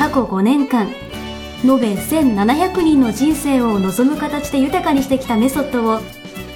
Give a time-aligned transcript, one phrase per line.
[0.00, 0.88] 過去5年間
[1.62, 6.00] 延べ1700人の人生を望む形で豊かにしてきたメソッドを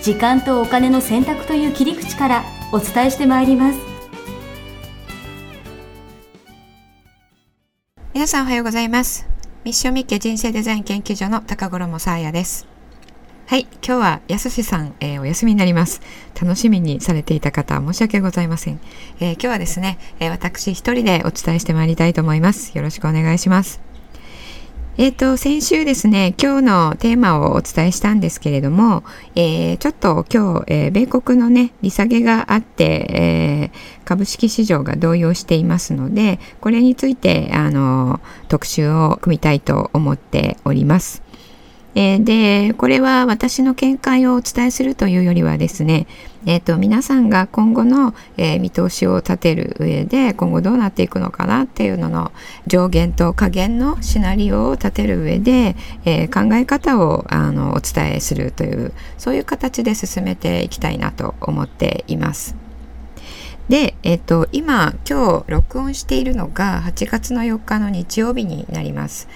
[0.00, 3.78] 時間とお金の選択という切り口からお伝えしてまいります。
[8.14, 9.28] 皆さんおはようございます。
[9.62, 12.73] ミッションミッケ人生デザイン研究所の高頃もさあやです。
[13.46, 16.00] はい、今日はやすしさん、えー、お休みになります。
[16.40, 18.80] 楽しみにされていた方、申し訳ございません。
[19.20, 22.74] えー、今日はですね、えー、私一人でお伝えしてまいりたいと思います。
[22.74, 23.82] よろしくお願いします。
[24.96, 41.23] えっ、ー、と、先週ですね、今日のテーマをお伝えしたんですけれども、えー、ちょっと今日、えー、米国のね、利下げがあって、え株式市場が動揺していますので、これについて、あの、特集を組みたいと思っております。
[41.94, 46.06] えー、で、これは私の見解をお伝えするというよりはですね、
[46.46, 52.32] えーと、皆さんが今後の、えー、見通しを立てる上で今後どうなっていくのかなっていうのの
[52.66, 62.56] 上限と下限のシナリオを立てる上で、えー、考え方をあのお伝えするというそういう形で進めていきたいなと思っています。
[63.68, 69.26] で、えっ、と、今、今日録音しているのが8月の4日の日曜日になります。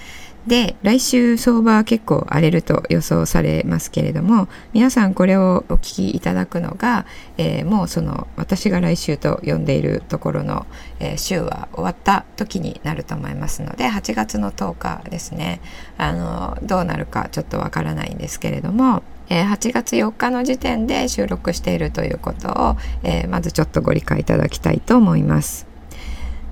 [0.48, 7.04] で来週相場は結構荒れると予想されますけれども皆さんこれをお聞きいただくのが、
[7.36, 10.66] えー、もうその私が来週と呼んでいるところの、
[11.00, 15.60] えー、週は終わった時になると思いますので8月の10日ですね
[15.98, 25.67] あのどうなるかちょっとわからないんですけれどもえ8月4日の時点で収録しているということを、え、まずちょっとご理解いただきたいと思います。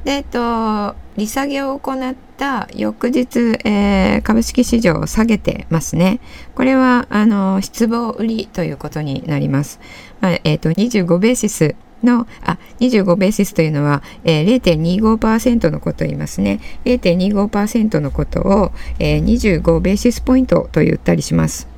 [0.06, 6.20] で、えっと、利下げを行った翌日、えー、株式市場を下げてますね。
[6.54, 9.80] これは、あの、失望売りということになります。
[10.20, 11.74] まあ、えっと、25ベーシス
[12.04, 16.60] の、あ、25ベーシスというのは、えー、0.25%のことを言いますね。
[16.84, 21.75] 0.25%のことを、えー、25ベーシスポイントと言ったりします。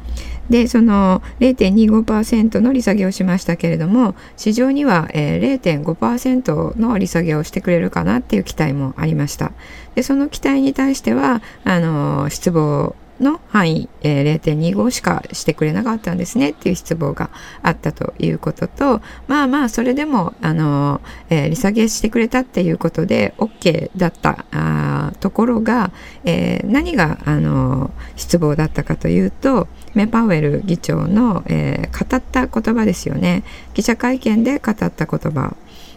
[0.51, 9.53] でその0.25%の利下げをしましたけれども市場には、えー、0.5%の利下げをしてくれるかなっていう期待もありました。
[9.95, 17.31] でその期待に対してはあの失望の範囲、えー、0.25しかしてくれなかったんですねっていう失望が
[17.63, 25.91] あったということとまあまあそれでもあの、えー、利下げしてくれたっていうことで OK だったあところが、
[26.25, 33.43] えー、何があの失望だったかというとメパウエル議長の、えー、語った言葉ですよね
[33.75, 35.57] 記者会見で語った言葉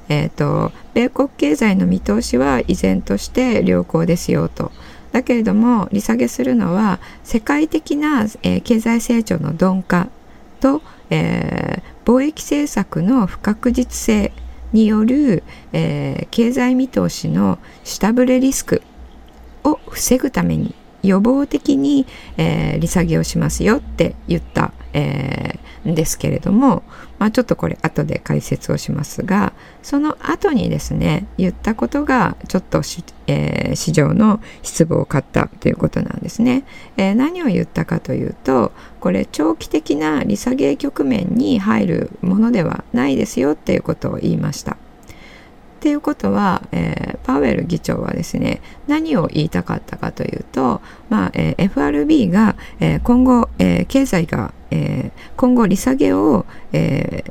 [0.10, 4.72] えーと米国経済の見通しは依然として良好ですよと。
[5.12, 10.08] だけれども利下げするのは世界的な、えー、経済成長の鈍化
[10.60, 14.32] と、えー、貿易政策の不確実性
[14.72, 18.82] による、えー、経済見通しの下振れリスク
[19.64, 20.74] を防ぐために
[21.04, 22.06] 予防的に、
[22.38, 26.84] えー、利下げをしますよって言った、えー、んですけれども、
[27.20, 32.82] まあ、ちょっとこれ後で解説をしますがその後にですね言ったことがちょっと
[33.28, 36.64] えー、市場の失望を買ったということなんですね、
[36.98, 44.78] えー、何を言ったかというとこれ長期的な利下げ局面に入るものではないですよっていうことを言いました。
[45.82, 57.24] っていうことは、えー、パウエル議長はですね何を言いたかったかというと、まあえー、FRB が、えー、今後、え経済が、え今後利下げを、え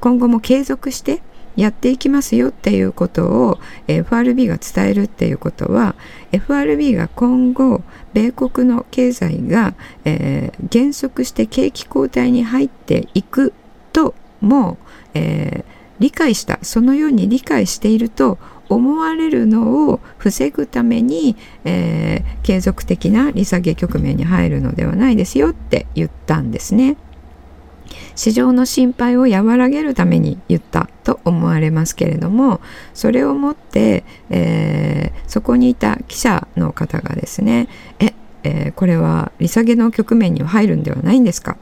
[0.00, 1.22] 今後も継続して
[1.54, 5.94] やっていきますよっていうことを FRB が伝えるっていうことは
[6.32, 7.82] FRB が今後
[8.14, 9.74] 米国の経済が、
[10.04, 13.54] え減速して景気後退に入っていく
[13.92, 14.76] とも、
[15.14, 15.69] えー
[16.00, 18.38] 理解したそのように理解していると
[18.68, 26.96] 思われるのを防ぐために、えー、継続的な利下げ局面に入るのではないですよって言ったんですね。
[28.14, 32.60] 市場の心配を和らげるために言ったと思われますけれども
[32.94, 37.68] それをもって、えー、そこにいた記者の方がですね
[37.98, 41.56] ええー、これは利下げの局面には入るんではないんですか？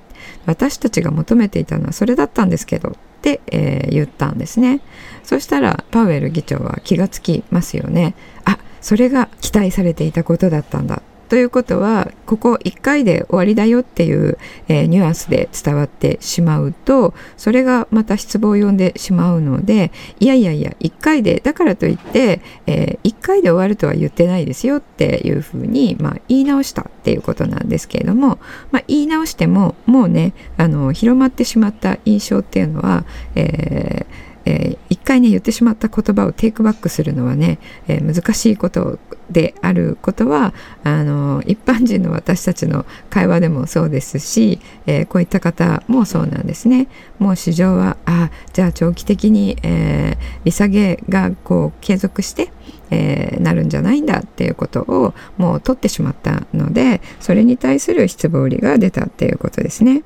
[0.46, 2.96] 私たちが求めていたのはそれだったんですけど、
[3.26, 4.80] えー、言ったんですね。
[5.22, 8.14] そしたらパウエル議長は気がつきますよね。
[8.44, 11.02] あそれが期待されていたことだったんだ。
[11.28, 14.38] ということはここ1回で終わりだよっていう、
[14.68, 28.38] えー、ニュアンスで伝わってしまうとそれがまた失望を呼んでしまうのでいやいやいや1回でだからといって、えー、1回で終わるとは言ってないですよっていうふうに、まあ、言い直したっていうことなんですけれども、
[28.70, 33.04] まあ、言い直してももうねあの広まってしまった印象っていうのは、
[33.34, 38.98] えーえー、一回ね言ってしまった言葉をテイクバックするのはね、えー、難しいこと
[39.30, 40.54] であることは
[40.84, 46.88] あの一般人の私たちの会話でもそうですし、えー、こういった方もそうなんですね。
[47.18, 52.50] もう市場はあじゃあ長期的に、え利下げがこう継続して
[52.90, 60.04] え、なるんじゃないんだっていうことをもう取ってしまったのでそれに対する失望売りが出たっていうことですね。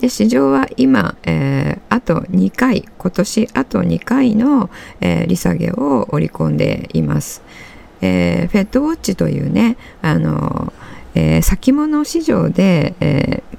[0.00, 4.70] で市場は今、えー、あと2回今年あと2回の、
[5.00, 7.42] えー、利下げを織り込んでいます。
[8.00, 10.72] えー、フェットウォッチというねあの、
[11.14, 13.58] えー、先物市場で、えー、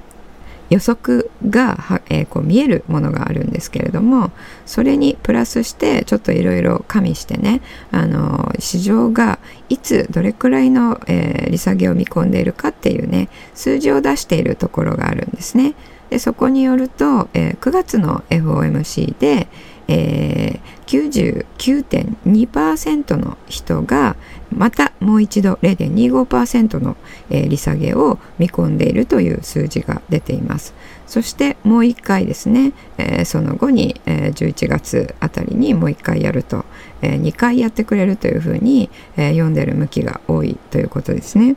[0.69, 4.31] 予測がは、えー、こう見えるものがあるんですけれども
[4.65, 7.61] それにプラスしてちょっといろいろ加味してね
[7.91, 15.73] あの市場がいつどれくらいの、えー、利下げを見込んでいるかっていうね数字を出しているところがあるんですね。
[16.09, 19.47] でそこによると、えー、9月の FOMC で、
[19.87, 24.15] えー、99.2%の人が
[24.51, 26.95] またもう一度0.25%の、
[27.29, 30.73] えー、利下げを見込んでいるという数字が出ています。
[31.07, 36.65] そしてもう一回ですね、えー、その後に、えー、11月あたりにもう一回やると、
[37.01, 41.55] えー、2回やってくれるというふうに、え、読んでる向きが多いということですね。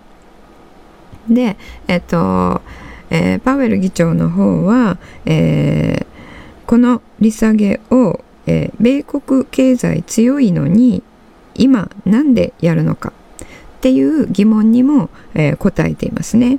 [1.29, 1.57] で、
[1.87, 2.63] えっ、と
[3.11, 11.03] えー、パウエル議長の方は、えー、この利下げを、えー、米国経済強いのに
[11.55, 13.13] 今なんでやるのか
[13.79, 16.59] っていう疑問にも、え答えていますね。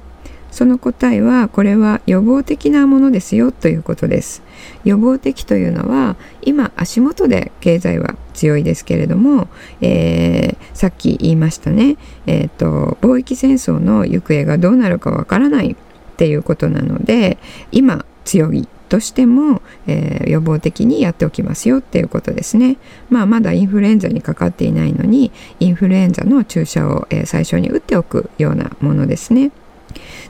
[0.51, 4.41] その答えはこれは予防的なものですよということです。
[4.83, 9.47] 予防的というのは今足元で経済は強いですけれども、
[9.81, 15.75] えー、さっき言いましたね、えーと貿易戦争の行方がどうなるかわからない
[16.19, 17.37] っていうことなので
[17.71, 22.75] 今強いとしても、えー、予防的にやっておきますよっていうことですね。
[23.09, 25.31] まあまだインフルエンザにかかっていないのに
[25.61, 29.51] インフルエンザの注射を、えー、最初に打っておくようなものですね。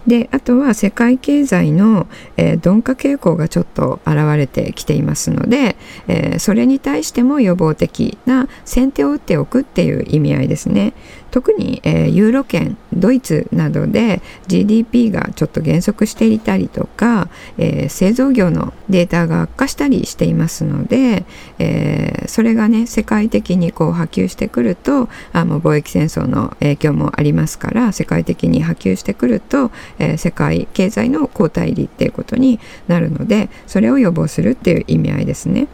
[0.06, 2.08] であとは世界経済の、
[2.38, 5.76] えー、鈍化傾向がちょっと現れてきていますので、
[6.08, 10.94] えー、それに対しても予防的な先手を打っておくっていう意味合いですね。
[11.32, 21.26] 特に、えー、ユーロ圏ドイツなどで GDP がちょっと減速していたりとか、えー、製造業のデータが悪化したりしていますので、
[21.60, 35.68] えー、それがね世界的にこう波及してくるとあもう貿易戦争の影響もありますから世界的に波及してくると、え世界経済の後退利っていうことになるのでそれを予防するっていう意味合いですね。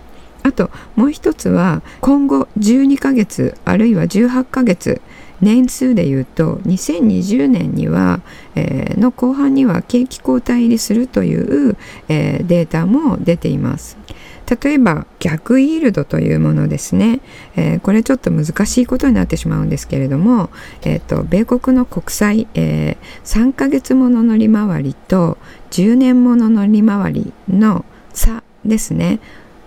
[0.46, 5.02] あともう一つは今後12ヶ月あるいは18ヶ月
[5.42, 8.22] 年数でいうと2020年には、
[8.54, 11.78] えー、の後半には景気後退入りするという、
[12.10, 13.98] えー、データも出ています。
[14.64, 17.22] 例えば逆イールドというものですね、
[17.56, 20.52] えー、これちょっと難しいことになってしまうんですけれども、
[20.84, 25.40] えーと、米国の国債、えー、3ヶ月ものの利回りと
[25.72, 29.20] 10年ものの利回りの差ですね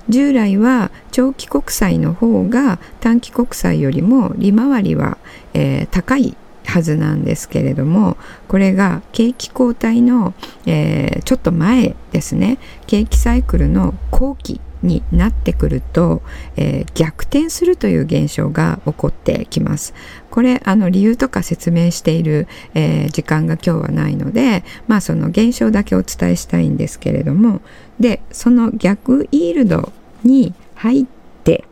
[0.09, 5.19] 従来は長期国債の方が短期国債よりも利回りは、
[5.55, 6.37] えー、高い
[6.67, 10.35] はずなんですけれどもこれが景気後退の、
[10.67, 16.23] えー、ちょっと前ですね景気サイクルの後期になってくると、
[16.57, 19.95] えー、逆転するという現象が起こってきます。
[20.31, 27.61] これあの理由とか説明している、えー、時間が今日はないのでまあその現象だけお伝えしたいんですけれども
[27.99, 29.93] でその逆イールド
[30.25, 31.07] に入っ
[31.45, 31.65] て、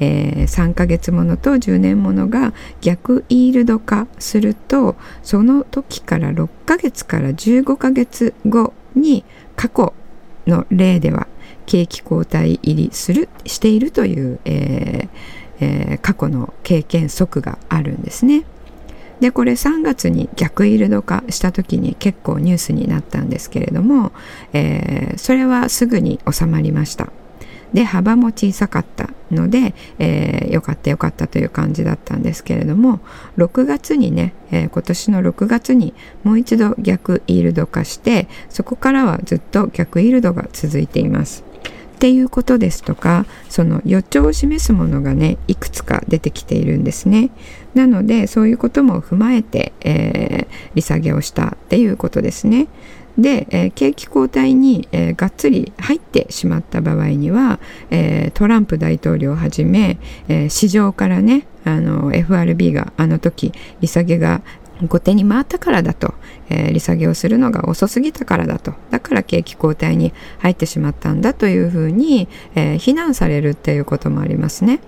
[0.00, 9.24] えー、3ヶ月ものと10年ものが逆イールド化するとその時から6ヶ月から15ヶ月後に
[9.56, 9.92] 過去
[10.46, 11.26] の例では
[11.66, 15.08] 景気後退入りするしているという、えー
[15.60, 18.44] えー、過去の経験則があるんですね。
[19.20, 24.12] でこれ3月に逆イールド化した時に結構ニュースになったんですけれども、
[24.52, 27.10] えー、それはすぐに収まりました。
[27.72, 33.00] で幅も小さかったので、えー、よかったよかったという感じだったんですけれども
[33.36, 35.94] 6月にね、えー、今年の6月に
[36.24, 41.44] もう一度逆イールド化してそこからはずっと逆イールドが続いています。
[41.98, 47.30] っていうことですとかその予兆を示すものがねいくつか出てきているんですね。
[47.74, 52.68] なのでそういうことも踏まえて、えー、利下げをしたっていうことですね。
[53.18, 57.58] で、えー、景気後退に、えー、がっつり入ってしまった場合には、
[57.90, 59.98] えー、トランプ大統領をはじめ、
[60.28, 64.42] え市場からねあの FRB があの時利下げが
[64.86, 66.14] 後手に回ったからだと、
[66.48, 74.80] えー、利下げをするのが遅すぎたからだとだから景気後退に入ってしまったんだというふうに、えー、非難されるっていうこともありますね。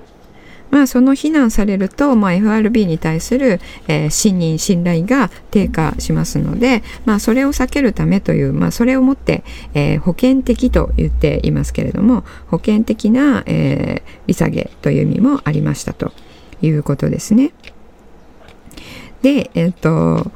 [0.70, 9.42] まあ、その非難されると、まあ、FRB に対する、えー、信任信頼が低下しますので、まあ、それを避けるためという、まあ、それをもって、
[9.74, 16.12] えー、保険的と言っていますけれども保険的な、えー、利下げという意味もありましたと
[16.62, 17.52] いうことですね。
[19.22, 20.30] で、えっと、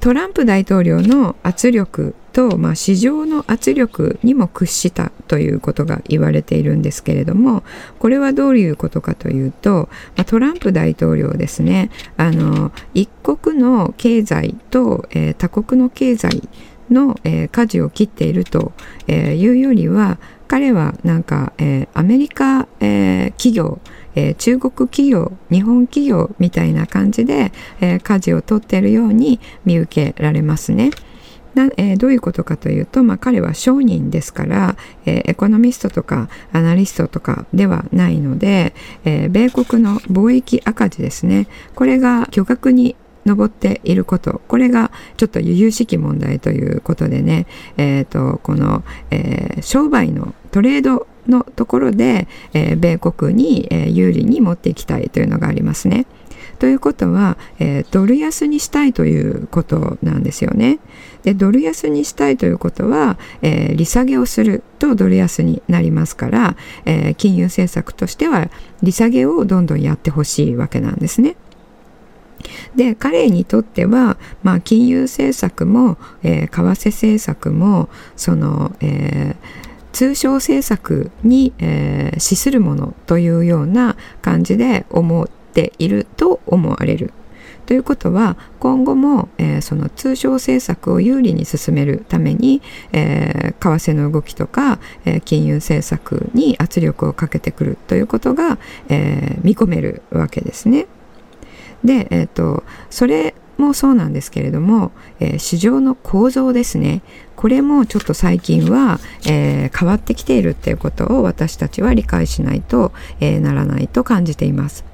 [0.00, 7.62] トランプ大統領の圧力と、まあ、市場の圧力にも屈したということが言われているんですけれども
[7.98, 16.48] これはどういうことかというと、まあ、トランプ大統領ですねあの一国の経済と、えー、他国の経済
[16.90, 18.72] の、えー、舵を切っていると、
[19.06, 23.80] えー、いうよりは彼はなんか、えー、アメリカ、えー、企業
[24.14, 30.90] え、中国企業日本企業みたいな感じで、えー、舵を取ってるように見受けられますね。
[31.54, 41.48] なえー、どういうことかというと、まあ、彼は商人ですから、えー、エコノミストとかアナリストとかではないので、えー、米国の貿易赤字ですね。
[41.74, 44.40] これが巨額に上っていること。
[44.48, 56.06] これがちょっと由々しき問題ということでね、えーと、この、え、商売のトレードのところで、えー、米国に、えー、有利に持っていきたいというのがありますね。
[56.58, 60.78] ということは、えー、ドル安にしたいということなんですよね。
[61.24, 68.48] でドル安にしたいということは、えー、利下げをするとドル安になりますから、えー、金融政策としては
[68.80, 71.34] 利下げをどんどんやってほしいわけなんですね。
[72.76, 87.12] で彼にとっては、まあ、金融政策も、えー、為替政策もその、えー通商政策に、えー、資するものというような感じで思っていると思われる。
[87.66, 92.60] ということは今後も、えー、その通商政策を有利に進めるために、
[92.92, 98.58] えー、為替の動きとか、えー、金融政策に圧力をかけてくるということが、
[98.88, 100.86] え見込めるわけですね。
[101.84, 107.02] で、えーとそれもそうなんですけれども、えー、市場の構造ですね
[107.36, 114.91] これもちょっと最近は、えー、変わってきているっていうことを私たちは理解しないと、えー、ならないと感じています。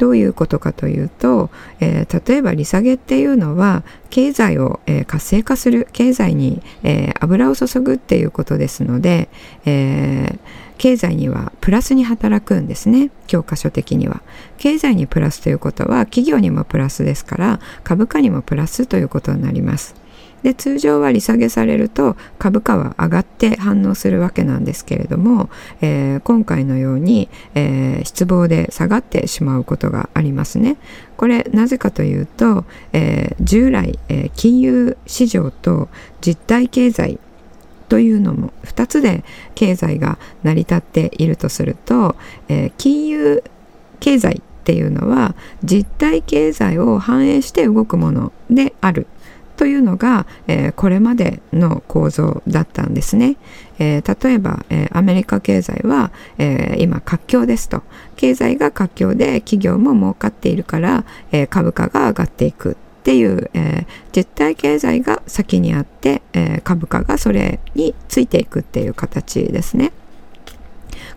[0.00, 9.28] どういうことかというと、えー、例えば利下げっていうのは経済を、えー、活性化する経済に、えー、油を注ぐっていうことですので、
[9.66, 10.38] え
[10.78, 13.10] 経済にはプラスに働くんですね。
[13.26, 14.22] 教科書的には。
[14.56, 19.99] 経済にプラスということは企業にもプラスですから株価にもプラスということになります。
[20.42, 30.76] で通常は利下げされると株価は上がって反応するわけなんですけれども、えー、今回のように、えー、失望で下がってしまうことがありますね。
[31.16, 35.88] これなぜかというと、えー、従来、え金融市場と
[36.22, 37.18] 実体経済
[37.90, 42.16] というのも2つで経済が成り立っているとすると、
[42.48, 43.44] え金融
[43.98, 49.06] 経済っていうのは実体経済を反映して動くものである
[49.60, 53.36] というのが、えー、これまでの構造だったんですね。
[53.78, 57.82] えー、例えば、えー、アメリカ経済は、え今活況ですと
[58.16, 69.92] 経済が活況で企業も儲かっているから、え株価が上がっていくっていう、え実体経済が先にあって、え株価がそれについていくっていう形ですね。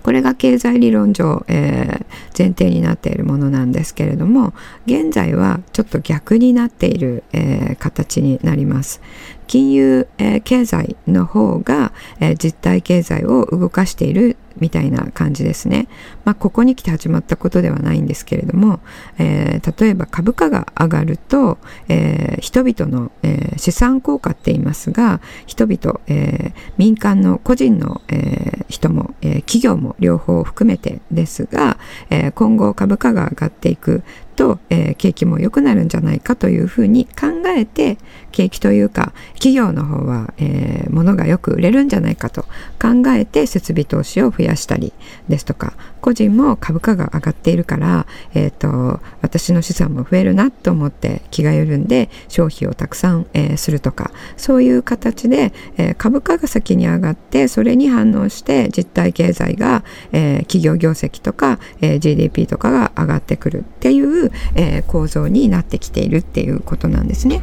[0.03, 2.05] これが経済理論上、えー、
[2.37, 4.53] 前提になっているものなんですけれども
[4.85, 9.01] 現在はちょっと逆になっている、えー、形になります。
[9.47, 15.87] 金融、えー、経済の方が、えー、実体経済を動かしているみたいな感じですね。
[16.25, 18.79] まあ、ここに来て始まったことではないんですけれども、
[19.17, 21.57] えー、例えば株価が上がると、
[21.87, 31.77] えー、人々の、えー、資産効果って言いますが人々、え民間の個人の、え人も、え企業も両方含めてですが、
[32.09, 34.03] え今後株価が上がっていく
[34.35, 37.97] と、え、景気も良くなるんじゃないかというふうに考えて
[38.31, 42.43] 景気というか企業の方は、えー、物がよく売れるんじゃないかと
[42.81, 44.91] 考えて設備投資を増や増やしたり
[45.29, 67.41] ですとか個人も株価が上がっているから、えーと、私の資産も増えるなと思って気が緩んで消費をたくさん、えー、するとかそういう形で、えー、株価が先に上がってそれに反応して実体経済が、えー、企業業績とか、え GDP とかが上がってくるっていう、え構造になってきているっていうことなんですね。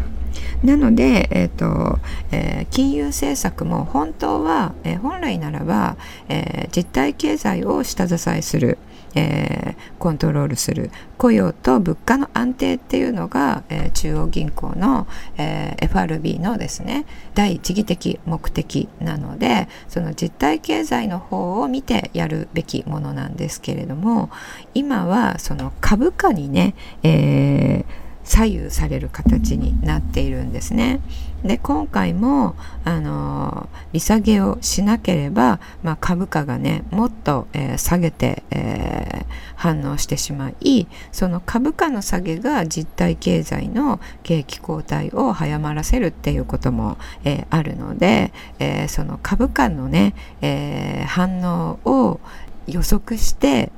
[0.62, 1.98] なので、えーと
[2.30, 5.96] えー、金融政策も本当は、えー、本来ならば、
[6.28, 8.78] えー、実体経済を下支えする、
[9.14, 15.06] えコントロールする雇用と物価の安定っていうのが、え中央銀行の、
[15.36, 24.30] え FRB のですね第一義的目的なのでその実体経済の方を見てやるべきものなんですけれども
[24.74, 31.00] 今はその株価にね、えー左右される形になっているんですね。
[31.42, 39.24] で今回もあの利下げをしなければ、まあ、株価がねもっと、えー、下げて、えー、
[39.56, 52.20] 反応してしまいその株価の下げが実体経済の景気後退を早まらせるっていうことも、えー、あるので、えその株価のね、え反応を
[52.68, 53.72] 予測して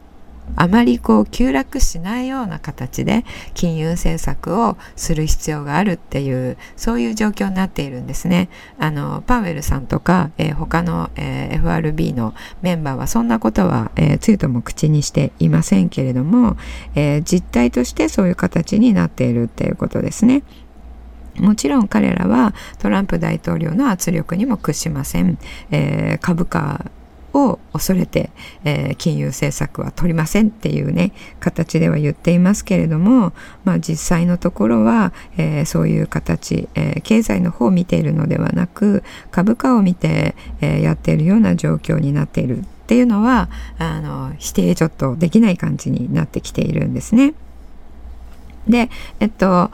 [0.57, 8.49] あまりこう急落しないような形で金融政策をする必要があるっていうそういう状況になっているんですね。
[8.79, 16.57] あのパウエルさんとか、えー、他の、えー、FRB のメンバーはそんなことは、えー、つゆとも口にしていませんけれども、
[16.95, 20.43] えー、実態としてそういう形になっているっていうことですね。
[21.39, 25.39] もちろん彼らはトランプ大統領の圧力にも屈しません。
[25.71, 26.91] えー、株価
[27.35, 28.31] を恐れて、
[28.65, 33.33] えー、金融政策は取りませんっていうね形では言っていますけれども、
[33.65, 43.49] まあ、実際のところは、えー、そういう形、えー、経済の方を見ているのではなく株価を見て、えやっているような状況になっているっていうのは
[43.79, 47.35] あの否定ちょっとできない感じになってきているんですね。
[48.69, 49.71] で、えっと、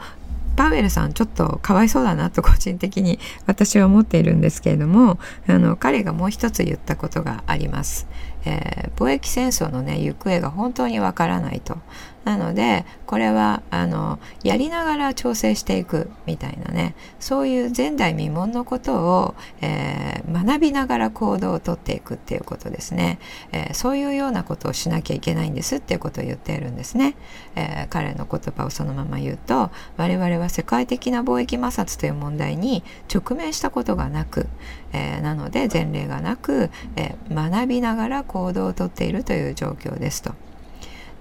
[0.59, 8.07] パウエルさんちょっとかわいそうだなと個人的に私は思っているんですけれどもあの彼がもう一つ言ったことがあります。
[8.43, 11.77] えー、貿易戦争のね行方が本当にわからないと
[12.25, 16.95] なのでこれはあのやりながら調整していくみたいなね。
[17.19, 23.19] そういう前代未聞のことを、えー、学びながら行動をとっていくっていうことですね、
[23.51, 27.15] えー、そういうようなことをしなきゃいけないんですっていうことを言っているんですね、
[27.55, 34.47] えー、彼の言葉をそのまま言うと我々は世界的な貿易摩擦という問題に直面したことがなく、
[34.93, 40.33] えなので前例がなく、え学びながら行動をとっているという状況ですと。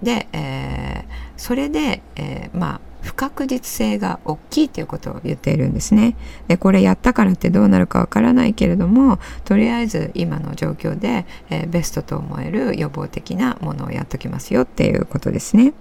[0.02, 6.16] で、えー、それで、えー、まあ不確実性が大きいということを言っているんですね。
[6.46, 15.72] でこれやったからってどうなるかわからないけれどもとりあえず今の状況で、えー、ベストと思える予防的なものをやっときますよっていうことですね。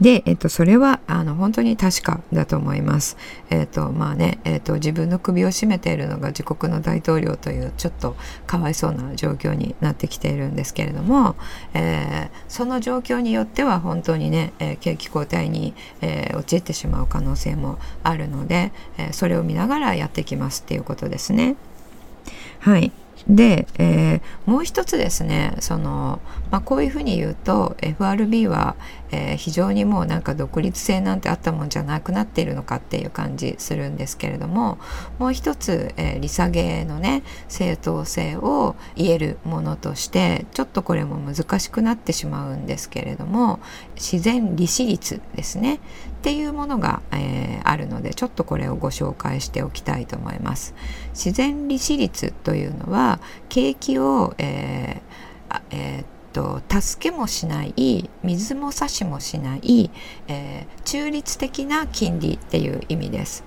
[0.00, 3.16] で、えっと、それはあの本当に確かだと思います。
[3.50, 11.36] えっとまあね、えっと、自分の首を絞めているのが自国の大統領というちょっとかわいそうな状況になってきているんですけれども、
[11.74, 21.56] えー、その状況によっては本当にね、えー、景気後退に、えー、陥ってしまう可能性もあるので、えそれを見ながらやっていきますっていうことですね。
[22.60, 22.92] はい。
[23.28, 28.76] で、えー、もう一つですねその、まあ、こういうふうに言うと FRB は、
[29.10, 34.78] えー、非常にもうなんか独立性なんてあったもんじゃなくなっているのかっていう感じするんですけれども
[35.18, 43.60] もう一つ、えー、利下げのね正当性を言えるものとしてちょっとこれも難しくなってしまうんですけれども
[43.94, 45.78] 自然利子率ですねっ
[46.22, 50.74] ていうものが、えー、あるのでちょっとこれをご紹介しておきたいと思います。
[51.10, 59.90] 自然利子率というのは景気を、えーえーと助けもしない水も差しもしない、
[60.28, 63.44] えー、中立的な金利っていう意味です。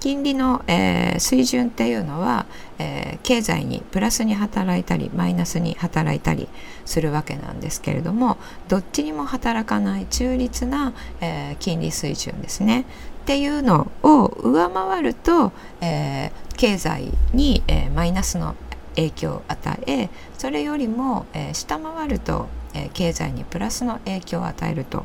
[0.00, 2.46] 金利の、えー、水準っていうのは、
[2.78, 6.48] えー、経済にプラスに働いたりマイナスに働いたり
[6.86, 8.38] するわけなんですけれども
[8.68, 12.86] どっちにも働かない中立な、えー、金利水準ですね
[13.22, 18.56] っていうのを上回ると、え経済に、えマイナスの
[18.96, 25.04] 影響を与えそれよりも、え下回ると、え経済にプラスの影響を与えると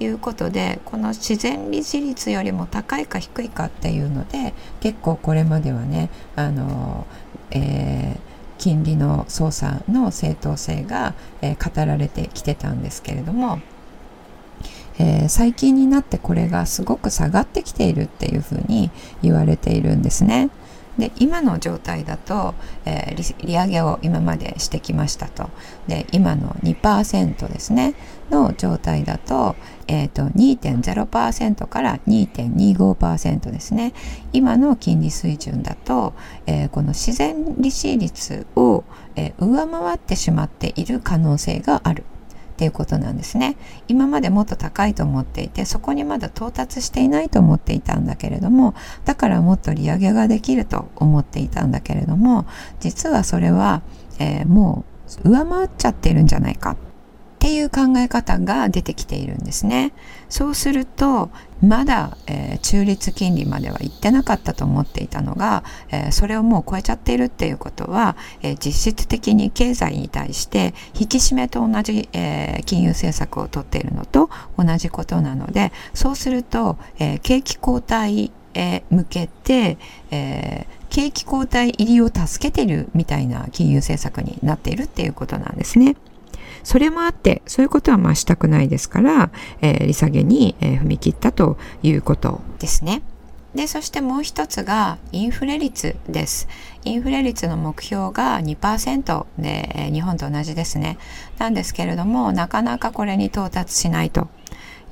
[0.00, 7.06] いうことでこの自然利子率よりも高いか低いかっていうので結構これまではねあの、
[7.50, 8.20] えー、
[8.58, 13.60] 金利の操作の正当性が、えー、語られてきてたんですけれども、
[14.98, 18.90] えー、最近になってこれがすごく下がってきているっていうふうに
[19.22, 20.50] 言われているんですね。
[20.98, 25.50] で今の状態だと、えー、利上げを今までしてきましたと。
[25.88, 27.94] で今の2%ですね。
[28.30, 33.92] の状態だと,、えーと、2.0%から2.25%ですね。
[34.32, 36.14] 今の金利水準だと、
[36.46, 38.84] えー、この自然利子率を、
[39.16, 42.04] えー、上回ってしまっている可能性がある。
[42.62, 43.56] っていうことなんですね。
[43.88, 52.46] 今までもっと高いと思っていてそこにまだ到達していないと思っていたんだけれどもだからもっと利上げができると思っていたんだけれども
[52.78, 53.82] 実はそれは、
[54.20, 54.84] えー、も
[55.24, 56.76] う上回っちゃってるんじゃないか。
[57.42, 59.92] っていう考え方が出てきているんですね。
[60.28, 61.28] そうすると
[61.60, 79.78] まだ、えー、中立金利までは行ってなかったと思っていたのが、えー、それをもう超えちゃっているっていうことは、えー、実質的に経済に対して引き締めと同じ、え金融政策をとっているのと同じことなのでそうすると、え景気後退へ向けて、
[80.12, 85.96] え景気後退入りを助けているみたいな金融政策になっているっていうことなんですね。
[86.64, 93.02] それもあって、そういうことはまあしたくないですから、えー、利下げに、えー、踏み切ったということですね。
[93.54, 96.48] で、そしてもう一つがインフレ率です。
[96.84, 100.96] インフレ率の目標が2%で、日本と同じですね。
[101.38, 104.28] なんですけれども、なかなかこれに到達しないと。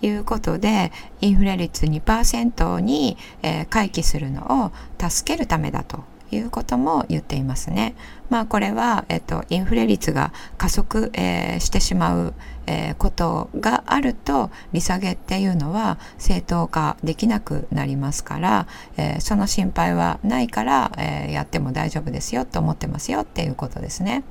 [0.02, 4.72] いうことでインフレ率2%に、えー、回帰するのを
[5.11, 7.94] 助けるためだということも言っていますね。
[8.31, 12.35] まあこれは、えっと、インフレ率が加速、えー、してしまう、
[12.66, 18.66] えー、ことがあると利下げっていうのは正当化できなくなりますから、
[18.97, 24.23] えー、その心配はないから、えやっても大丈夫ですよと思ってますよっていうことですね。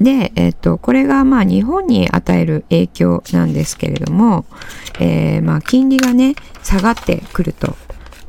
[0.00, 4.44] で、えっと、これがまあ日本に与える影響なんですけれども、
[4.98, 7.76] え、まあ金利がね、下がってくると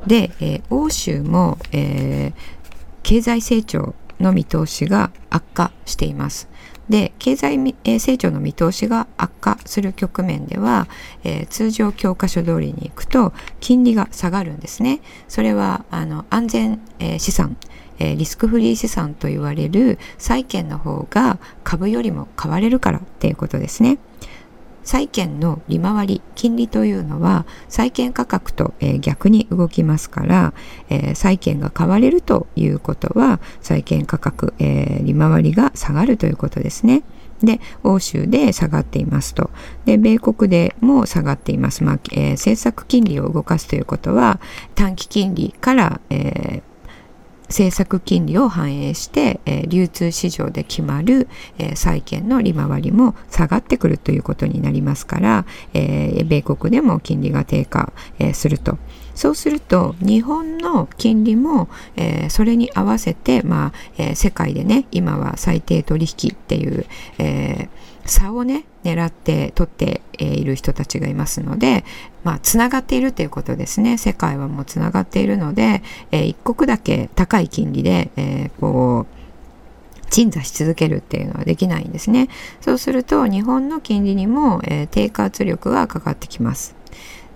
[0.08, 2.55] で、えー、欧州も、えー、
[3.06, 6.50] 経済成長の見通しが悪化しています。
[6.89, 10.88] で経済成長の見通しが悪化する局面では、
[11.24, 15.02] えー、通常教科書通りに行くと金利が下がるんですね。
[15.28, 17.58] それはあの安全、えー、資産、
[18.00, 24.00] えー、リスクフリー資産と言われる債券の方が株よりも買われるからっていうことですね。
[24.86, 30.54] 債券の利回り、金利というのは債券価格と、えー、逆に動きますから、
[30.89, 37.04] えー、債券が買われるということは債券価格、えー、利回りが下がるということですね。
[37.41, 39.50] で、欧州で下がっていますと。
[39.84, 41.84] で、米国でも下がっています。
[41.84, 44.39] まあ、え、政策金利を動かすということは、
[44.74, 46.75] 短期金利から、えー
[47.47, 51.27] 政策金利を反映して、えー、流通市場で決まる、
[51.58, 58.77] えー、債券の利回りも下がってくるということになりますから、えー、米国でも金利が低下、えすると。
[59.13, 66.86] そうすると日本の金利も、えそれに合わせて、まあえ世界でね今は最低取引っていう、
[67.17, 67.69] え
[68.05, 71.84] 差をね狙って取っている人たちがいますので、
[72.24, 73.98] まあ、つながっているということですね。
[73.98, 82.30] 世界はもうつながっているので、えー、一国だけ高い金利で、えー、こう、鎮座し続けるっていうのはできないんですね。
[82.62, 86.76] そうすると、日本の金利にも、えー、低下圧力がかかってきます。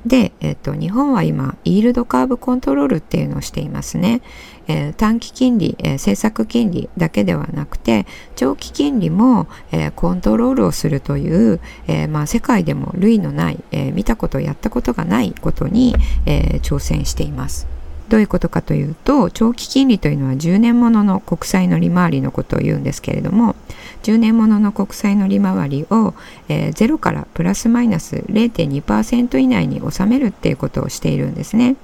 [0.06, 4.22] で、えっと、日本は今、イールドカーブコントロールっていうのをしていますね。
[4.70, 8.06] えー、短期金利、えー、政策金利だけではなくて、
[8.36, 17.68] 長期金利も、えー、コントロールをするという、えまあ、世界でも類のない、え見たこと、やったことがないことに、え挑戦しています。
[18.10, 23.56] どういうことかというと長期金利というのは10年ものの国債の利回りのことを言うんですけれども
[24.02, 26.16] 10年ものの国債の利回りを、
[26.50, 31.76] えー、0からプラスマイナス0.2%以内に収めるっていうことをしているんですね。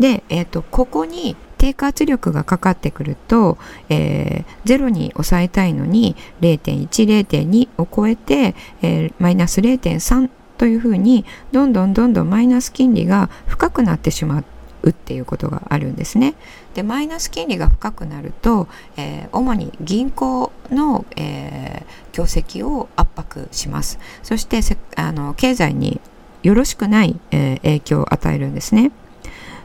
[0.00, 3.56] で、えーと、ここに低下圧力がかかってくると、
[3.88, 6.88] えー、ゼロに抑えたいのに0.1、
[7.26, 14.44] 0.2を超えて、えー、マイナス0.3というふうにどんどんどんどんマイナス金利が深くなってしま
[14.82, 16.34] うっていうことがあるんですね。
[16.74, 23.98] でマイナス金利が深くなると、えー、主に銀行の、えー、業績を圧迫します。
[24.22, 24.60] そして
[24.96, 25.98] あの経済に
[26.42, 28.92] よろしくない、えー、影響を与えるんですね。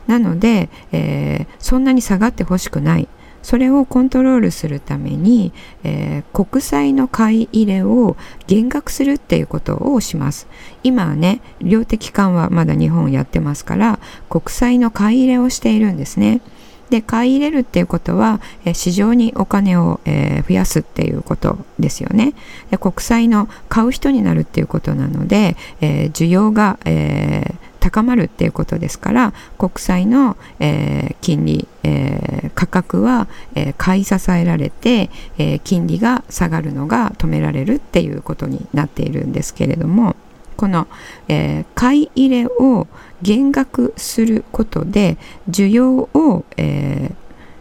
[0.09, 3.07] なので、えー、そんなに下がってほしくない
[3.43, 8.17] それをコントロールするために、えー、国債の買い入れを
[8.47, 10.47] 減額するっていうことをします。
[10.83, 16.41] 今はね、量的緩和まだ日本やってますから、国債の買い入れをしているんですね。
[16.89, 22.33] で、買い入れるっていうことは、えー、市場にお金を、えー、増やすっていうことですよね。
[22.71, 27.55] で国債の買う人になるっていうことなので、え需要が、え
[27.89, 40.15] 高まるっていうことですから国債の、えー、金利、えー、価格は、え買い支えられて、え金利が下がるのが止められるっていうことになっているんですけれども
[40.55, 40.87] この、
[41.27, 42.87] え買い入れを
[43.23, 45.17] 減額することで
[45.49, 47.11] 需要を、え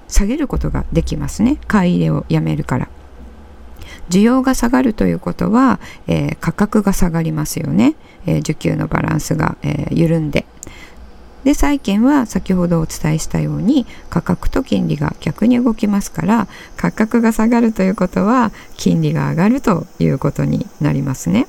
[0.08, 2.88] 下げることができますね買い入れをやめるから。
[4.10, 7.94] 需要が下がるということは、えー、価格が下がりますよね、
[8.26, 10.46] えー、需給のバランスが、えー、緩んで。
[11.44, 21.46] で債券は先ほどお伝えしたように価格と金利が逆に動きますから価格が下がるということは金利が上がるということになりますね。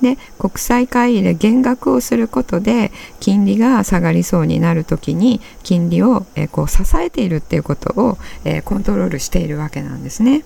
[0.00, 10.44] で国債買い入れ減額をすることで金利が下がりそうになる時に金利を、え、こう支えているっていうことを、え、コントロールしているわけなんですね。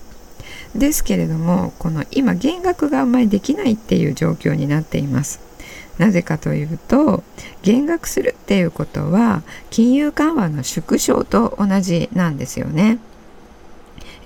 [0.77, 5.41] ですけれどもこの今減額があんまりできないっていう状況になっています。
[5.97, 7.23] なぜかというと
[7.63, 12.99] 減額するっていうことは金融緩和の縮小と同じなんですよね。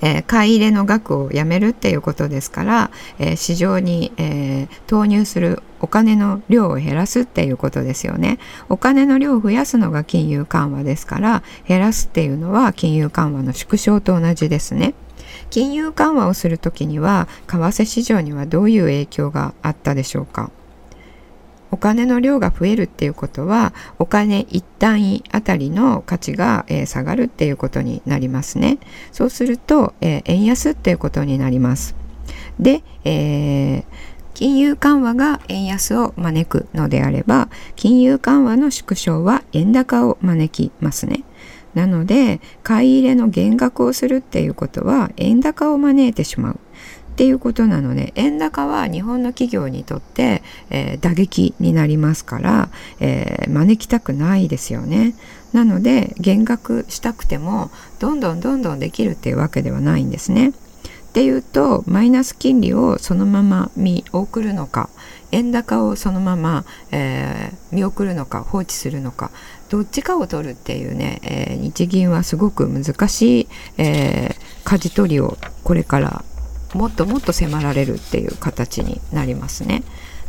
[0.03, 8.39] えー、買い入れの額をやめるっていうことですから、えー、市場に、えー、投入するお金の量を減らすっていうことですよね。
[8.67, 14.95] お金の量を増やすのが金融緩和ですから減らすっていうのは金融緩和の縮小と同じですね。
[15.49, 20.51] 金融緩和をするときには為替市場にはどういう影響があったでしょうか？
[21.73, 28.77] お金の量が増えるっていうことはお金一単位あたりの価値が、えー、下がるっていうことになりますね。
[29.13, 31.95] そうすると、えー、円安っていうことになります。
[32.59, 33.83] で、えー、
[34.33, 41.23] 金融緩和が円安を招くのであれば金融緩和の縮小は円高を招きますね。
[41.73, 46.59] なので買い入れの減額をするっていうことは円高を招いてしまう
[47.11, 55.13] っていうことなので円高は日本の企業にとって、えー、打撃になりますから、えー、招きたくないですよね。
[55.53, 60.49] なので減額したくてもどんどんどんどんできるっていうわけではないんですね。
[60.49, 64.89] っていうとマイナス金利をそのまま見送るのか
[65.33, 69.29] 円高をそのまま、えー、見送るのか放置するのか
[69.71, 76.25] どっちかを取るっていうね、えー、日銀はすごく難しい、えー、舵取りをこれから
[76.73, 79.83] もっともっと迫られるっていう形になりますね。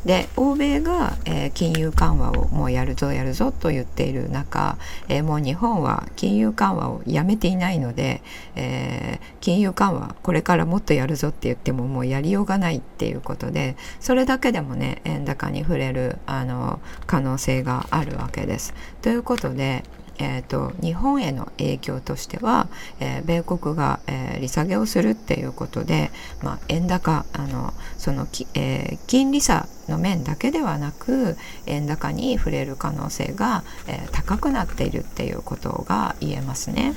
[0.05, 4.77] で欧米が、えー、金融緩和をもうやるぞやるぞと言っている中、
[5.09, 8.23] えー、もう日本は金融緩和をやめていないので、
[8.57, 18.75] えー、金融緩和これからもっとやるぞって言ってももうやりようがないっていうことでそれだけでもね円高に触れるあの可能性があるわけです。
[19.03, 19.85] ということで
[20.19, 22.69] えーと、日本への影響としては、
[23.01, 26.11] えー、米国が、えー、利下げをするっていうことで、
[26.43, 36.95] まあ、円高あのそのき、えー、金利差の面だけではなく円高に触れる可能性が、え高くなっているっていうことが言えますね。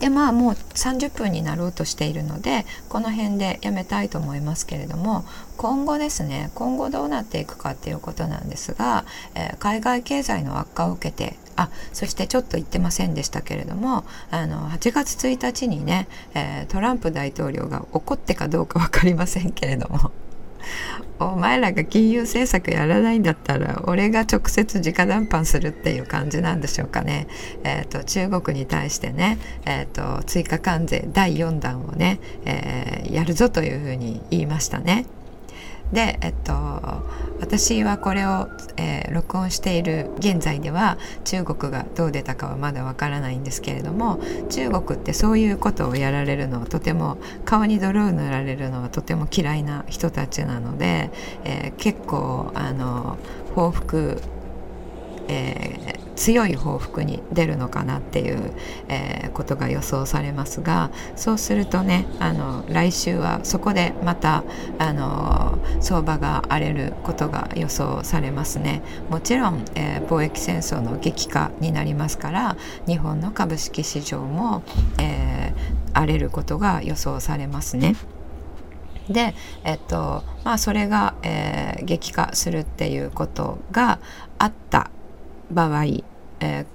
[0.00, 5.24] でまあもう30分になろうとしているのでこの辺でやめたいと思いますけれども
[5.56, 20.12] 今後ですね今後どうなっていくかっていうことなんですが、えー、海外経済の悪化を受けてあそしてちょっと言ってませんでしたけれどもあの8月1日にね、えー、トランプ大統領が怒ってかどうか分かりませんけれども
[21.18, 27.26] お前らが金融政策やらないんだったら俺が直接直談判するっていう感じなんでしょうかね。
[27.64, 35.06] えーと、中国に対してね、えーと、追加関税第4弾をね、えー、やるぞというふうに言いましたね。
[35.92, 36.52] で、えっと、
[37.40, 44.18] 私はこれを、えー、録音している現在では中国がどう出たかはまだわからないんですけれども
[44.50, 51.10] 中国ってそういうことをやられるのはとても顔に泥を塗られるのはとても嫌いな人たちなので、
[51.44, 53.18] えー、結構あの
[53.54, 54.20] 報復、
[55.28, 58.52] えー強い報復に出るのかなっていう、
[58.88, 64.42] えー、ことが予想されますがそうするとねあの来週はそこでまた
[64.78, 74.62] あの相場が荒れることが予想されますねもちろん、えー、貿易戦争の激化になりますから日本の株式市場も、
[74.98, 77.94] えー、荒れることが予想されますね。
[79.08, 84.00] で、えっとまあ、それが、えー、激化するっていうことが
[84.38, 84.90] あった
[85.50, 86.66] 場合、えー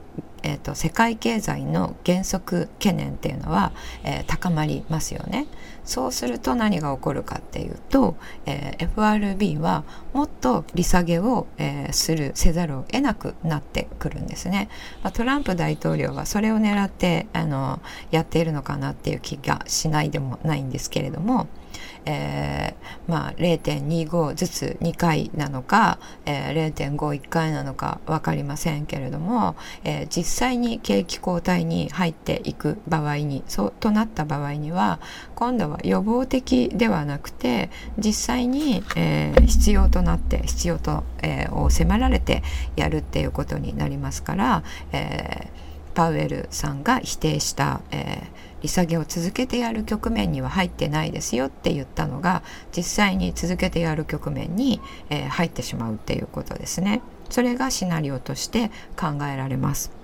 [0.43, 3.71] えーと、世界経済の減速懸念っていうのは、
[4.03, 5.47] えー、高まりますよね。
[5.83, 8.15] そうすると何が起こるかっていうと、
[8.45, 14.69] えー、FRB はもっと利下げを、えー、するせざるを得なくなってくるんですね。
[15.03, 21.47] まあ、トランプ大統領はそれを狙ってあのやっているのかなっていう気がしないでもないんですけれども。
[22.05, 34.99] えー、まあ、0.25ずつ2回なのか、えー、0.51回なのか分かりませんけれども、えー、実際に景気後退に入っていく場合にそうとなった場合には
[35.35, 42.43] 今度は予防的ではなくて実際に、えー、必要となって必要と、えー、を迫られて
[42.75, 48.23] やるっていうことになりますから、えー、パウエルさんが否定した、え
[48.61, 52.43] 利下げを続けてやる局面には入ってないですよって言ったのが
[52.75, 54.79] 実際に続けてやる局面に、
[55.09, 57.01] え、入ってしまうっていうことですね。
[57.29, 60.00] それがシナリオとして考えられます。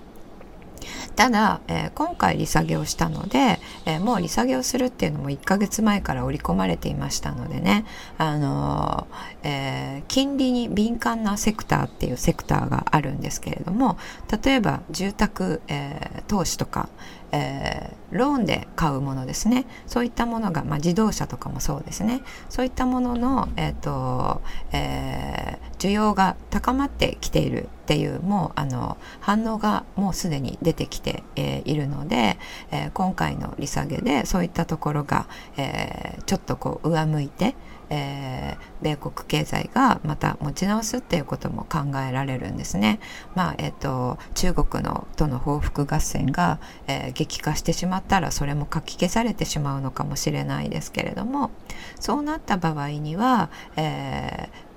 [1.16, 7.84] ただ、えー、今回利下げをしたので、えー、もう利下げをするっていうのも1ヶ月前から織り込まれていましたのでね、
[8.18, 13.98] あのー、え金利に敏感なセクターっていうセクターがあるんですけれども
[14.42, 16.88] 例えば住宅、え投資とか、
[17.32, 19.66] え、ローンで買うものですね。
[19.86, 22.22] そういったものが、まあ、自動車とかもそうですね。
[22.48, 24.40] そういったものの、えーと
[24.72, 32.38] え、需要が高まってきているっていうもうあの反応がもうすでに出てきて、えー、いるので、
[32.70, 37.54] えー、今回の利下げでそういったところが、えー、ちょっとこう上向いて、
[37.90, 43.00] えー、米国経済がまた持ち直すっていうことも考えられるんですね。
[43.34, 51.50] まあえ、ー、と中国のとの報復合戦が、えー、激化してしまったらそれもかき消されてしまうのかもしれないですけれども
[51.98, 54.67] そうなった場合には、えー、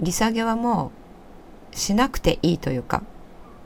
[0.00, 0.92] 利下げはも
[1.72, 3.02] うしなくていいというか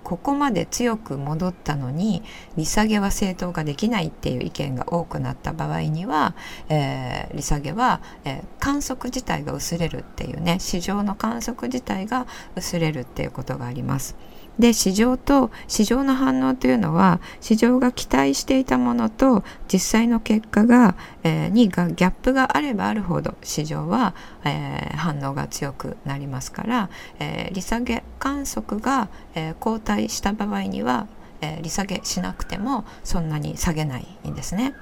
[0.04, 2.22] ここまで強く戻ったのに
[2.56, 6.34] 利下げは正当化できないっていう意見が多くなった場合には、
[6.68, 14.14] えー、利下げは、えー、観測自体が薄れるっていうね市場の観測自体が薄れるっていうことがあります。
[14.58, 24.14] で市場と市場の反応というのは市場が期待していたものと実際の結果が、えー、にがギャップがあればあるほど市場は、
[24.44, 31.08] えー、反応が強くなりますから、えー、利下げ観測が、えー、後退した場合には、
[31.40, 34.74] えー、利下げしなくてもそんなに下げないんですね。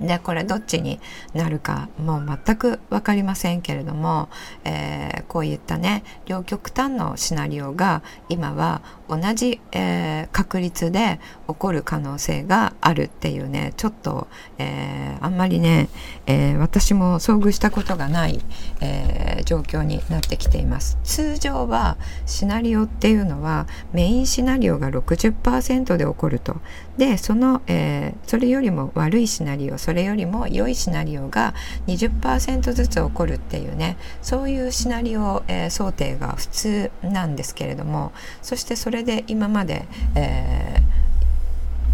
[0.00, 1.00] でこれどっちに
[1.34, 4.28] なるかもう全く分かりませんけれども、
[4.64, 15.88] えー、こういったね両極端のシナリオが今は同じ、えー、確率で起こる可能性があるっていうねちょっと、えー、あんまりね、
[16.26, 18.40] え私も遭遇したことがない、
[18.80, 20.98] え状況になってきています。
[21.04, 26.56] 通常はシナリオっていうのはメインシナリオが60%で起こると。
[26.96, 31.54] でその、えそれよりも悪いシナリオそれよりも良いシナリオが
[31.86, 38.12] 20%ずつ起こるっていうねそういうシナリオ、え、想定が普通なんですけれども
[38.42, 40.78] そしてそれれで今まで、え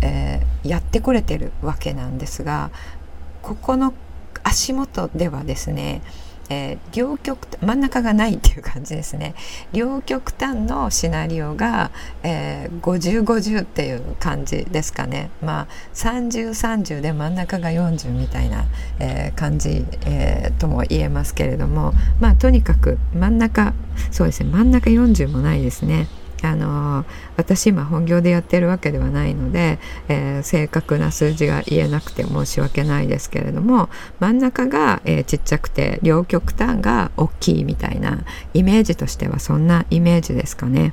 [0.00, 2.70] ーえー、やってこれてるわけなんですが
[3.42, 3.92] ここの
[4.42, 6.02] 足元ではですね
[6.50, 9.34] えー、両極真ん中がないっていう感じですね
[9.72, 11.92] 両極端のシナリオが、
[12.24, 18.64] えー、5050っていう感じですかねまあ3030で真ん中が40みたいな、
[18.98, 23.72] えー、感じ、えー、とも言えますけれどもまあとにかく真ん中
[24.10, 26.08] そうですね真ん中40もないですね。
[26.46, 27.04] あの
[27.36, 38.20] 私今本業でやってるわけではないので、えー、正確な数字が言えなくて申し訳ないですけれども真ん中が、えー、ちっちゃくて両極端が大きいみたいな
[38.54, 40.92] イメージとしてはそんなイメージですかね。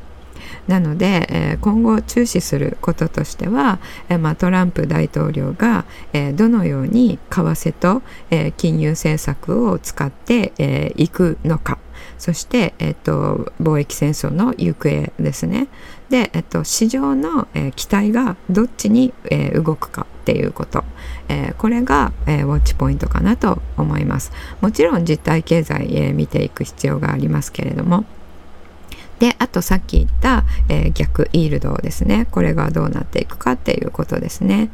[0.67, 3.79] なので、えー、今後注視することとしては、
[4.09, 11.77] えー、まあ、トランプ大統領が、えー、どのように為替と、え金融政策を使ってい、えー、くのか
[12.17, 15.67] そして、えっと、貿易戦争の行方ですね。
[16.09, 20.83] で、えっと、市場の、えー、期待がどっちに、えー、動くかっていうこと、
[21.29, 24.31] えー、これが、えウォッチポイントかなと思います。
[24.61, 28.05] もちろん実体経済、え見ていく必要がありますけれども。
[29.19, 32.27] で、あとさっき言った、え逆イールドですね。
[32.31, 34.69] これがどうなっていくかっていうことですね。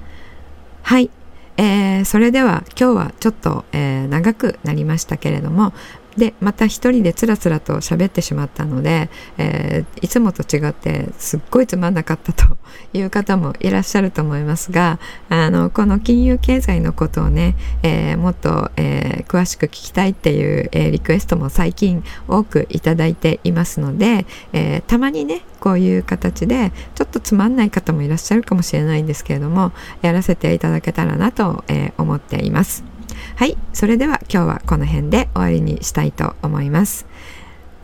[0.81, 1.09] はい。
[1.57, 5.73] えー、それでは今日はちょっと、えー、長くなりましたけれども
[6.17, 12.57] でまた一人でつらつらと喋ってしまったので、えー、いつもと違ってすっごいつまんなかったと
[12.93, 14.99] いう方もいらっしゃると思いますが
[15.29, 29.71] あのこの金融経済のことをね、えー、もっと、えー、詳しく聞きたいっていう、えリクエストも最近多くいただいていますので、えたまにねこういう形でちょっとつまんない方もいらっしゃるかもしれないんですけれども
[30.01, 32.92] やらせていただけたらなと、え思っています。
[33.35, 37.07] はい、それでは今日はこの辺で終わりにしたいと思います。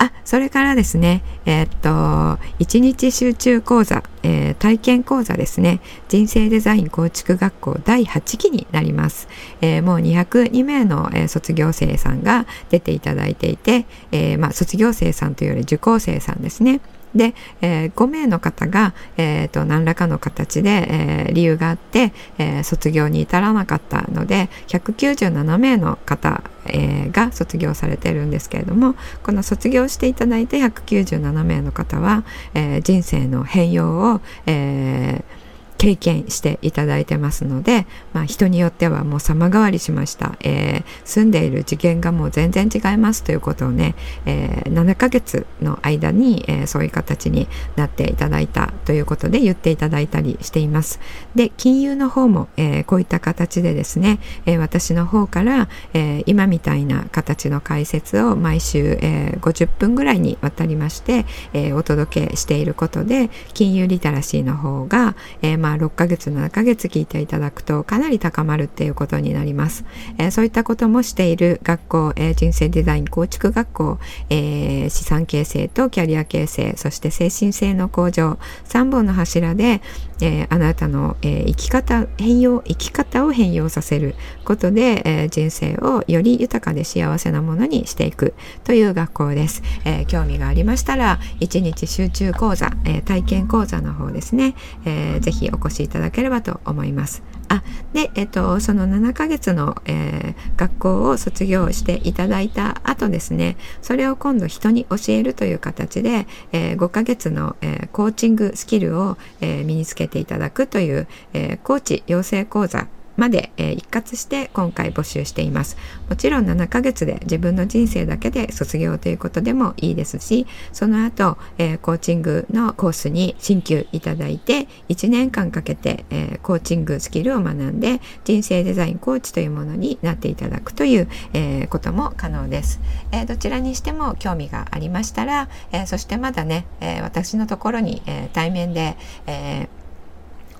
[0.01, 5.81] あそれからですねえー、っと一日集中講座、えー、体験講座ですね。
[6.07, 9.27] 人生デザイン構築学校第8期になります、
[9.59, 16.79] えー、もう202名の、え卒業生さんが出ていただいていて、えまあ、卒業生さんというより受講生さんですね。
[17.15, 35.38] で、えー、5名の方が、えーと、何らかの形で、えー、理由があって、えー、卒業に至らなかったので197名の方、えー、が卒業されてるんですけれどもこの卒業していただいて197名の方は、え、人生の変容を、えー
[35.79, 50.99] 経験していただいてますので、まあ、人によってはもう様変わりしました、えー、住んでいる次元がもう全然違いますということをね、えー、7ヶ月の間に、えー、そういう形になっていただいたということで言っていただいたりしています。
[51.33, 69.85] で金融の方も、えこういった形でですね、え私の方から、え今みたいな形の解説を毎週、え50分ぐらいにわたりまして、えお届けしていることで金融リテラシーの方が、えままあ、6ヶ月7ヶ月聞いていただくとかなり高まるっていうことになります、
[70.17, 73.99] えー、そういったこともしている学校、えー、人生デザイン構築学校、
[74.31, 79.81] えー、資産形成とキャリア形成そして精神性の向上3本の柱で、
[80.21, 94.55] えあなたの、え生き方変容生き方を変容させることで、え人生をより豊かで幸せなものにしていくという学校です、え興味がありましたら1日集中講座、え体験講座の方ですね、
[94.85, 97.23] えー、ぜひお越しいただければと思います。
[97.49, 112.87] あで、えっと、その7ヶ月の、えー、学校を卒業していただいた後ですねそれを今度人に教えるという形で、えー、5ヶ月の、えー、コーチングスキルを、え身につけていただくという、えコーチ養成講座
[113.19, 115.77] まで、えー、一括して今回募集しています。
[116.09, 132.79] もちろん7ヶ月で自分の人生だけで卒業ということでもいいですしその後、えー、コーチングのコースに進級いただいて1年間かけて、えー、コーチングスキルを学んで人生デザインコーチというものになっていただくという、えことも可能です、
[133.11, 138.97] えどちらにしても興味がありましたら、えそしてまだね、え私のところに、え対面で、
[139.27, 139.78] えー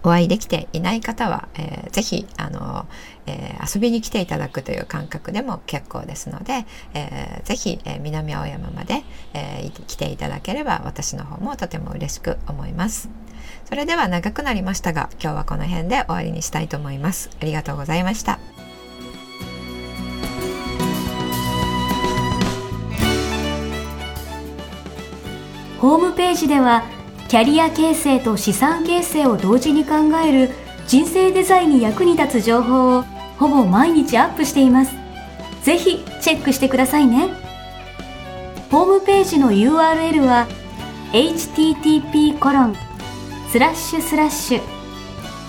[0.04, 2.86] お会いできていない方は、えー、ぜひあの、
[3.26, 13.10] えー、遊びに来ていただくという感覚でも結構ですので、えー、ぜひ、えー、南青山まで、えー、来ていただければ私の方もとても嬉しく思います。
[13.66, 17.30] それでは長くなりましたが今日はこの辺で終わりにしたいと思います。
[17.42, 18.40] ありがとうございました。
[25.80, 26.84] ホームページでは
[27.30, 30.50] キャリア形成と資産形成を同時に考える
[30.88, 33.04] 人生デザインに役に立つ情報を
[33.38, 34.96] ほぼ毎日アップしています。
[35.62, 37.28] ぜひチェックしてくださいね。
[38.72, 40.48] ホームページの URL は
[41.14, 42.76] http コロン
[43.52, 44.62] スラッシュスラッシュ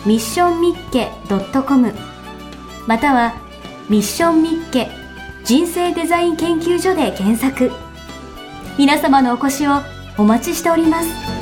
[0.05, 1.09] ミッションミッケ
[1.63, 1.95] .com
[2.87, 3.35] または
[3.89, 4.89] ミッションミッケ
[5.45, 7.71] 人生デザイン研究所で検索
[8.79, 9.81] 皆様のお越しを
[10.19, 11.40] お待ちしております。